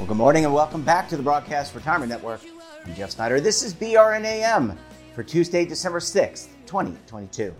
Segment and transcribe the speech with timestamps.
[0.00, 2.40] Well, good morning and welcome back to the Broadcast Retirement Network.
[2.86, 3.38] I'm Jeff Snyder.
[3.38, 4.78] This is BRNAM
[5.14, 7.52] for Tuesday, December 6th, 2022.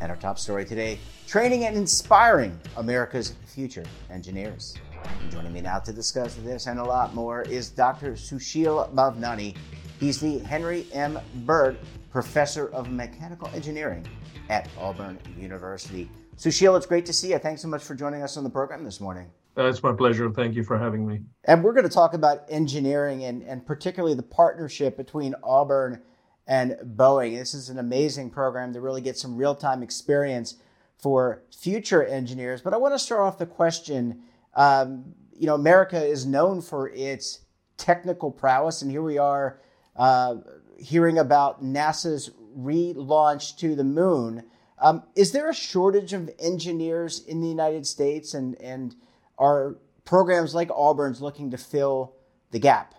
[0.00, 4.74] And our top story today training and inspiring America's future engineers.
[5.20, 8.12] And joining me now to discuss this and a lot more is Dr.
[8.12, 9.54] Sushil Bhavnani.
[10.00, 11.18] He's the Henry M.
[11.44, 11.76] Bird
[12.10, 14.06] Professor of Mechanical Engineering
[14.48, 16.10] at Auburn University.
[16.38, 17.38] Sushil, it's great to see you.
[17.38, 19.30] Thanks so much for joining us on the program this morning.
[19.58, 20.30] Uh, it's my pleasure.
[20.30, 21.20] Thank you for having me.
[21.44, 26.00] And we're going to talk about engineering and, and particularly the partnership between Auburn
[26.46, 27.36] and Boeing.
[27.38, 30.56] This is an amazing program to really get some real time experience
[30.96, 32.60] for future engineers.
[32.60, 34.22] But I want to start off the question
[34.54, 37.40] um, you know, America is known for its
[37.76, 39.60] technical prowess, and here we are
[39.96, 40.36] uh,
[40.78, 44.44] hearing about NASA's relaunch to the moon.
[44.78, 48.94] Um, is there a shortage of engineers in the United States, and, and
[49.38, 52.14] are programs like Auburn's looking to fill
[52.50, 52.94] the gap?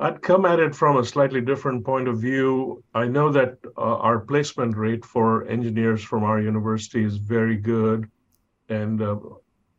[0.00, 2.82] I'd come at it from a slightly different point of view.
[2.94, 8.10] I know that uh, our placement rate for engineers from our university is very good.
[8.70, 9.18] And uh,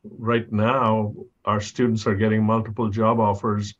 [0.03, 3.73] right now, our students are getting multiple job offers.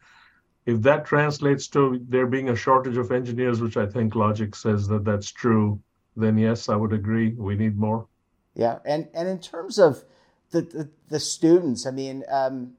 [0.66, 4.88] If that translates to there being a shortage of engineers, which I think logic says
[4.88, 5.80] that that's true,
[6.18, 7.34] then yes, I would agree.
[7.34, 8.08] We need more.
[8.56, 10.04] Yeah, and and in terms of
[10.52, 12.74] the the, the students, I mean, um,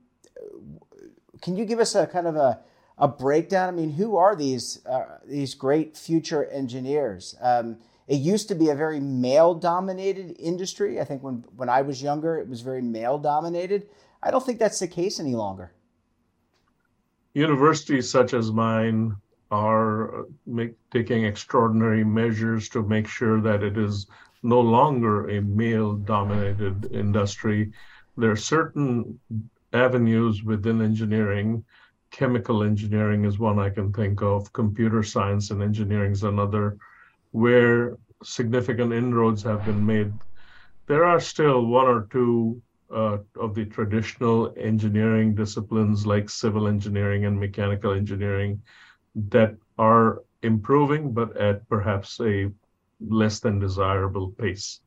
[1.41, 2.61] can you give us a kind of a
[2.99, 3.69] a breakdown?
[3.69, 7.35] I mean, who are these uh, these great future engineers?
[7.41, 11.01] Um, it used to be a very male dominated industry.
[11.01, 13.89] I think when when I was younger, it was very male dominated.
[14.23, 15.73] I don't think that's the case any longer.
[17.35, 19.17] Universities such as mine
[19.51, 24.07] are make, taking extraordinary measures to make sure that it is
[24.43, 27.73] no longer a male dominated industry.
[28.17, 29.19] There are certain
[29.73, 31.65] avenues within engineering.
[32.13, 36.79] Chemical engineering is one I can think of, computer science and engineering is another,
[37.33, 40.13] where significant inroads have been made.
[40.87, 42.63] There are still one or two
[42.95, 48.63] uh, of the traditional engineering disciplines like civil engineering and mechanical engineering
[49.15, 52.51] that are improving, but at perhaps a
[53.01, 54.81] less than desirable pace.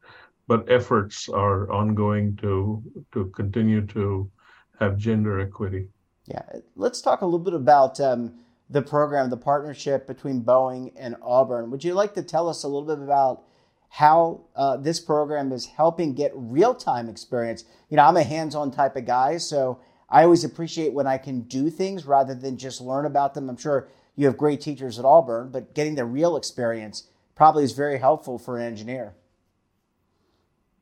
[0.48, 4.32] But efforts are ongoing to to continue to
[4.80, 5.90] have gender equity.
[6.28, 6.42] Yeah,
[6.76, 8.34] let's talk a little bit about um,
[8.70, 11.70] the program, the partnership between Boeing and Auburn.
[11.72, 13.44] Would you like to tell us a little bit about
[13.90, 17.64] how uh, this program is helping get real time experience?
[17.90, 21.18] You know, I'm a hands on type of guy, so I always appreciate when I
[21.18, 23.50] can do things rather than just learn about them.
[23.50, 27.74] I'm sure you have great teachers at Auburn, but getting the real experience probably is
[27.74, 29.14] very helpful for an engineer.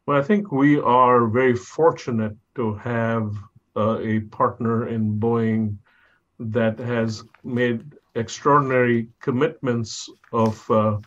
[0.05, 3.35] Well, I think we are very fortunate to have
[3.75, 5.77] uh, a partner in Boeing
[6.39, 10.99] that has made extraordinary commitments of uh,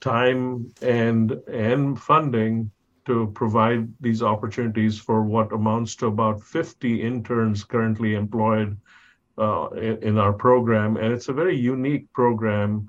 [0.00, 2.70] time and and funding
[3.06, 8.76] to provide these opportunities for what amounts to about 50 interns currently employed
[9.38, 12.86] uh, in, in, our program, and it's a very unique program.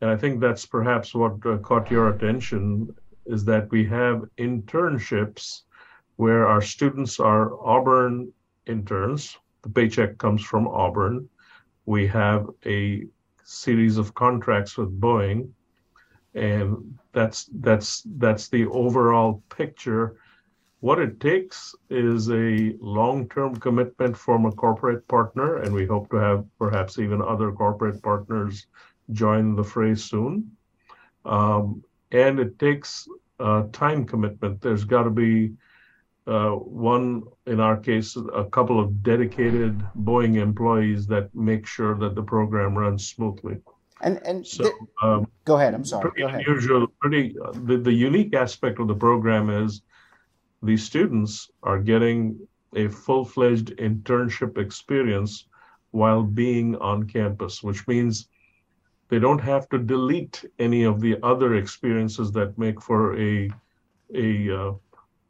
[0.00, 2.94] And I think that's perhaps what uh, caught your attention
[3.26, 5.62] is that we have internships
[6.18, 8.32] where our students are Auburn
[8.66, 9.38] interns.
[9.62, 11.28] The paycheck comes from Auburn.
[11.86, 13.06] We have a
[13.44, 15.48] series of contracts with Boeing,
[16.34, 20.16] and that's that's that's the overall picture.
[20.80, 26.16] What it takes is a long-term commitment from a corporate partner, and we hope to
[26.16, 28.66] have perhaps even other corporate partners
[29.12, 30.50] join the fray soon.
[31.24, 33.08] Um, and it takes
[33.38, 34.60] uh, time commitment.
[34.60, 35.52] There's got to be
[36.28, 42.14] uh, one, in our case, a couple of dedicated Boeing employees that make sure that
[42.14, 43.56] the program runs smoothly.
[44.02, 45.74] And and so, th- um, go ahead.
[45.74, 46.10] I'm sorry.
[46.10, 46.86] Pretty unusual.
[47.00, 49.82] Pretty uh, the, the unique aspect of the program is
[50.62, 52.38] these students are getting
[52.76, 55.46] a full-fledged internship experience
[55.92, 58.28] while being on campus, which means
[59.08, 63.50] they don't have to delete any of the other experiences that make for a
[64.14, 64.72] a uh,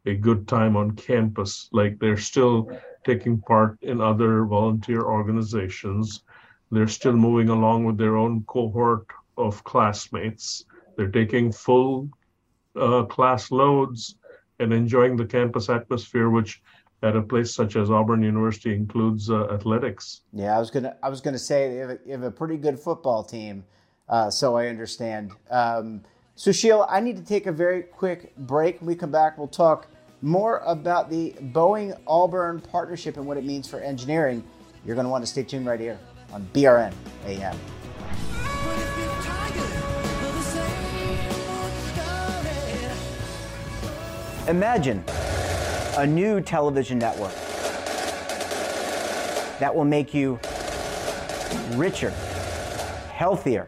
[0.05, 1.69] a good time on campus.
[1.71, 2.71] Like they're still
[3.05, 6.23] taking part in other volunteer organizations.
[6.71, 9.07] They're still moving along with their own cohort
[9.37, 10.65] of classmates.
[10.95, 12.09] They're taking full
[12.75, 14.15] uh, class loads
[14.59, 16.61] and enjoying the campus atmosphere, which
[17.01, 20.21] at a place such as Auburn University includes uh, athletics.
[20.33, 22.57] Yeah, I was gonna I was gonna say you have a, you have a pretty
[22.57, 23.63] good football team,
[24.09, 25.31] uh, so I understand.
[25.49, 26.01] Um,
[26.39, 28.79] Sushil, I need to take a very quick break.
[28.79, 29.87] When we come back, we'll talk
[30.21, 34.41] more about the Boeing Auburn partnership and what it means for engineering.
[34.85, 35.99] You're going to want to stay tuned right here
[36.31, 36.93] on BRN
[37.25, 37.57] AM.
[44.47, 45.03] Imagine
[45.97, 47.35] a new television network
[49.59, 50.39] that will make you
[51.75, 52.11] richer,
[53.11, 53.67] healthier,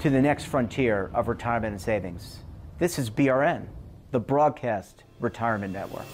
[0.00, 2.38] to the next frontier of retirement and savings.
[2.78, 3.66] This is BRN,
[4.12, 6.06] the Broadcast Retirement Network.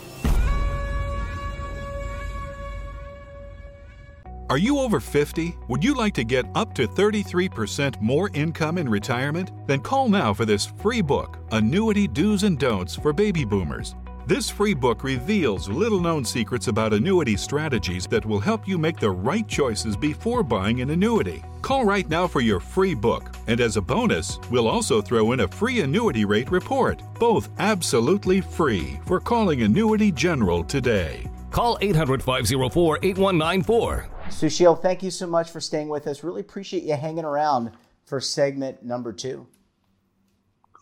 [4.50, 5.56] Are you over 50?
[5.68, 9.50] Would you like to get up to 33% more income in retirement?
[9.66, 13.94] Then call now for this free book, Annuity Do's and Don'ts for Baby Boomers.
[14.26, 18.98] This free book reveals little known secrets about annuity strategies that will help you make
[18.98, 21.42] the right choices before buying an annuity.
[21.64, 25.40] Call right now for your free book, and as a bonus, we'll also throw in
[25.40, 31.26] a free annuity rate report, both absolutely free for calling Annuity General today.
[31.50, 34.08] Call 800 504 8194.
[34.28, 36.22] Sushil, thank you so much for staying with us.
[36.22, 37.70] Really appreciate you hanging around
[38.04, 39.46] for segment number two.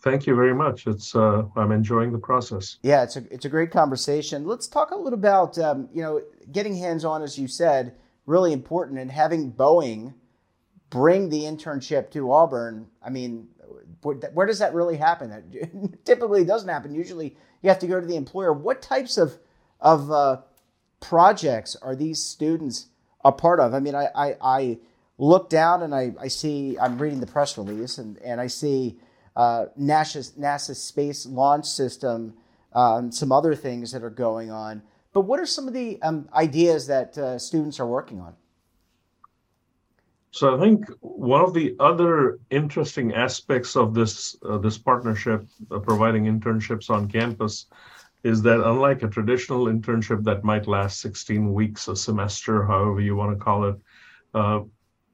[0.03, 0.85] Thank you very much.
[0.85, 2.79] It's uh, I'm enjoying the process.
[2.81, 4.45] Yeah, it's a it's a great conversation.
[4.45, 6.21] Let's talk a little about um, you know
[6.51, 7.95] getting hands on, as you said,
[8.25, 10.15] really important, and having Boeing
[10.93, 12.85] bring the internship to Auburn.
[13.03, 13.47] I mean,
[14.03, 15.31] where, does that really happen?
[15.31, 16.93] That typically doesn't happen.
[16.93, 18.53] Usually, you have to go to the employer.
[18.53, 19.39] What types of
[19.81, 20.41] of uh,
[20.99, 22.89] projects are these students
[23.25, 23.73] a part of?
[23.73, 24.77] I mean, I I, I
[25.17, 28.99] look down and I, I see I'm reading the press release and, and I see
[29.35, 32.35] uh, NASA's, NASA's space launch system,
[32.73, 34.83] um, some other things that are going on.
[35.11, 38.35] But what are some of the um, ideas that uh, students are working on?
[40.33, 45.77] So I think one of the other interesting aspects of this uh, this partnership, uh,
[45.77, 47.67] providing internships on campus,
[48.23, 53.15] is that unlike a traditional internship that might last 16 weeks, a semester, however you
[53.15, 53.75] want to call it,
[54.33, 54.61] uh,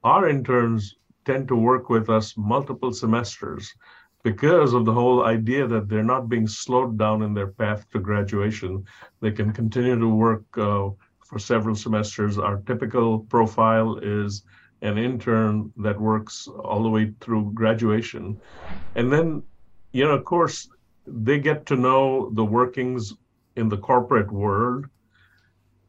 [0.04, 0.96] our interns
[1.26, 3.74] tend to work with us multiple semesters
[4.22, 7.98] because of the whole idea that they're not being slowed down in their path to
[7.98, 8.86] graduation.
[9.20, 10.88] They can continue to work uh,
[11.26, 12.38] for several semesters.
[12.38, 14.44] Our typical profile is
[14.82, 18.40] an intern that works all the way through graduation.
[18.94, 19.42] And then,
[19.92, 20.68] you know, of course,
[21.06, 23.14] they get to know the workings
[23.56, 24.86] in the corporate world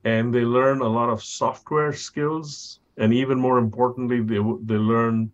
[0.04, 2.80] and they learn a lot of software skills.
[2.98, 5.32] And even more importantly, they, they learn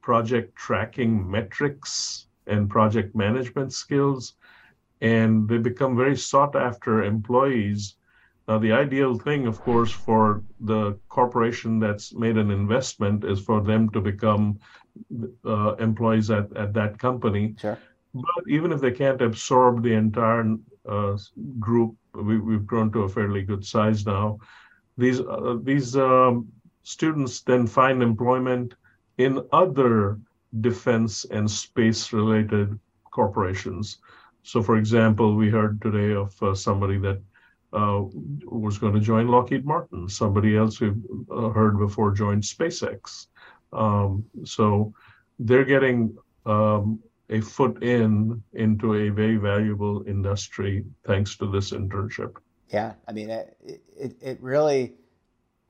[0.00, 4.34] project tracking metrics and project management skills,
[5.00, 7.96] and they become very sought after employees.
[8.46, 13.62] Now, the ideal thing, of course, for the corporation that's made an investment is for
[13.62, 14.58] them to become
[15.44, 17.54] uh, employees at, at that company.
[17.58, 17.78] Sure.
[18.12, 21.16] But even if they can't absorb the entire uh,
[21.58, 24.38] group, we, have grown to a fairly good size now.
[24.96, 26.46] These uh, these um,
[26.84, 28.74] students then find employment
[29.18, 30.18] in other
[30.60, 32.78] defense and space related
[33.10, 33.98] corporations.
[34.44, 37.20] So, for example, we heard today of uh, somebody that
[37.74, 38.02] uh,
[38.44, 40.08] was going to join Lockheed Martin.
[40.08, 40.92] Somebody else we
[41.30, 43.26] uh, heard before joined SpaceX.
[43.72, 44.94] Um, so
[45.38, 46.16] they're getting
[46.46, 47.00] um,
[47.30, 52.36] a foot in into a very valuable industry thanks to this internship.
[52.68, 53.56] Yeah, I mean, it,
[53.96, 54.94] it, it really,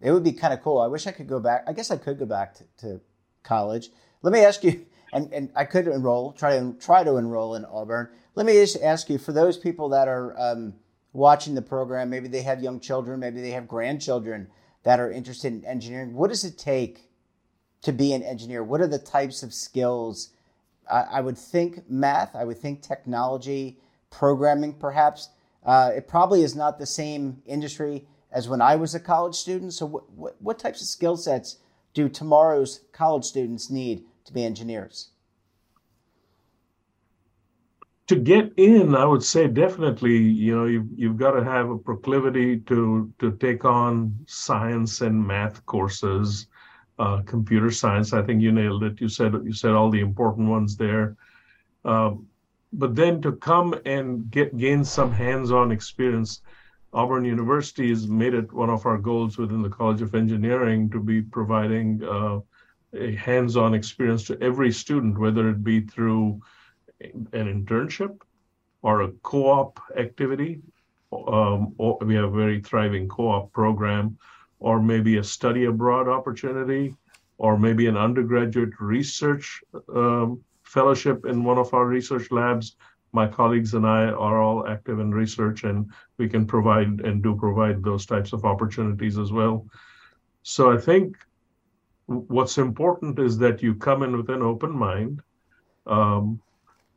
[0.01, 0.81] it would be kind of cool.
[0.81, 1.65] I wish I could go back.
[1.67, 3.01] I guess I could go back to, to
[3.43, 3.91] college.
[4.23, 7.65] Let me ask you, and, and I could enroll, try to try to enroll in
[7.65, 8.09] Auburn.
[8.35, 10.75] Let me just ask you, for those people that are um,
[11.15, 14.49] watching the program, maybe they have young children, maybe they have grandchildren
[14.83, 16.15] that are interested in engineering.
[16.15, 17.09] What does it take
[17.83, 18.63] to be an engineer?
[18.63, 20.31] What are the types of skills?
[20.91, 22.35] I, I would think math.
[22.35, 23.79] I would think technology,
[24.11, 25.31] programming, perhaps.
[25.65, 29.73] Uh, it probably is not the same industry as when I was a college student.
[29.73, 31.59] So, what, types of skill sets
[31.95, 35.11] do tomorrow's college students need to be engineers?
[38.09, 41.79] To get in, I would say definitely, you know, you've, you've got to have a
[41.79, 46.49] proclivity to to take on science and math courses,
[46.99, 48.13] uh, computer science.
[48.13, 49.01] I think you nailed it.
[49.01, 51.17] You said you said all the important ones there.
[51.85, 52.27] Um,
[52.75, 56.43] but then to come and get gain some hands-on experience
[56.95, 61.01] auburn university has made it one of our goals within the college of engineering to
[61.01, 62.39] be providing uh,
[62.95, 66.41] a hands-on experience to every student whether it be through
[67.33, 68.21] an internship
[68.83, 70.61] or a co-op activity
[71.29, 74.19] um, we have a very thriving co-op program
[74.59, 76.95] or maybe a study abroad opportunity
[77.39, 79.63] or maybe an undergraduate research
[79.95, 82.77] um, fellowship in one of our research labs.
[83.13, 87.37] My colleagues and I are all active in research, and we can provide and do
[87.37, 89.67] provide those types of opportunities as well.
[90.43, 91.17] So I think
[92.07, 95.21] what's important is that you come in with an open mind.
[95.87, 96.41] Um,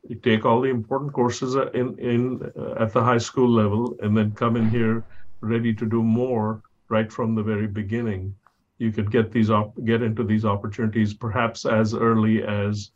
[0.08, 4.16] you take all the important courses in in uh, at the high school level, and
[4.16, 5.04] then come in here
[5.40, 8.34] ready to do more right from the very beginning.
[8.78, 12.90] You could get these op- get into these opportunities perhaps as early as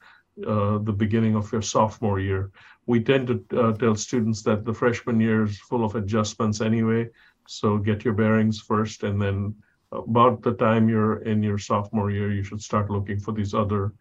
[0.47, 2.51] uh, the beginning of your sophomore year.
[2.87, 7.11] We tend to uh, tell students that the freshman year is full of adjustments anyway,
[7.47, 9.55] so get your bearings first, and then
[9.93, 13.93] about the time you're in your sophomore year, you should start looking for these other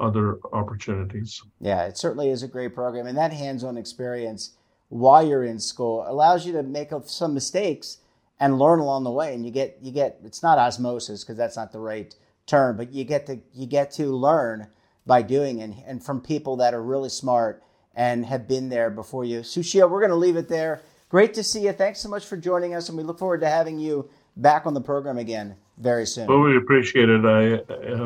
[0.00, 1.42] other opportunities.
[1.60, 4.52] Yeah, it certainly is a great program, and that hands-on experience
[4.88, 7.98] while you're in school allows you to make some mistakes
[8.40, 9.34] and learn along the way.
[9.34, 12.14] And you get you get it's not osmosis because that's not the right
[12.46, 14.68] term, but you get to you get to learn
[15.06, 17.62] by doing and, and from people that are really smart
[17.94, 19.40] and have been there before you.
[19.40, 20.82] Sushil, we're going to leave it there.
[21.08, 21.72] Great to see you.
[21.72, 24.74] Thanks so much for joining us, and we look forward to having you back on
[24.74, 26.26] the program again very soon.
[26.26, 27.24] Well, we appreciate it.
[27.24, 27.62] I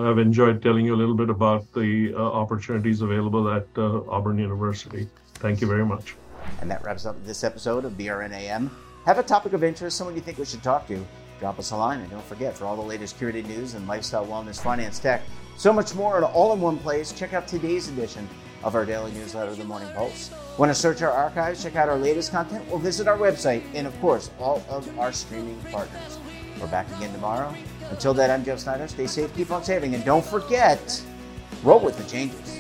[0.07, 4.38] have enjoyed telling you a little bit about the uh, opportunities available at uh, Auburn
[4.38, 5.09] University.
[5.35, 6.14] Thank you very much.
[6.61, 8.71] And that wraps up this episode of BRNAM.
[9.07, 11.04] Have a topic of interest, someone you think we should talk to,
[11.40, 12.00] drop us a line.
[12.00, 15.23] And don't forget, for all the latest curated news and lifestyle, wellness, finance, tech,
[15.57, 17.12] so much more and all in one place.
[17.12, 18.28] Check out today's edition
[18.62, 20.31] of our daily newsletter, The Morning Pulse.
[20.59, 23.87] Want to search our archives, check out our latest content, or visit our website and,
[23.87, 26.19] of course, all of our streaming partners.
[26.64, 27.54] We're back again tomorrow.
[27.90, 28.88] Until then, I'm Jeff Snyder.
[28.88, 31.02] Stay safe, keep on saving, and don't forget,
[31.62, 32.59] roll with the changes.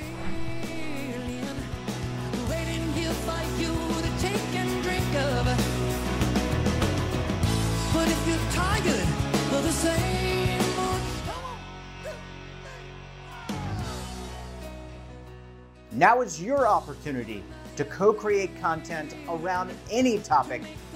[15.92, 17.42] Now is your opportunity
[17.76, 20.60] to co create content around any topic